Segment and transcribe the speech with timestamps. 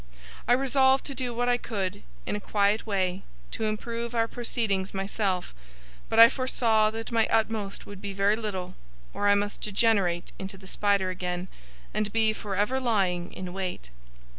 [0.47, 4.95] I resolved to do what I could, in a quiet way, to improve our proceedings
[4.95, 5.53] myself,
[6.09, 8.73] but I foresaw that my utmost would be very little,
[9.13, 11.49] or I must degenerate into the spider again,
[11.93, 13.91] and be for ever lying in wait.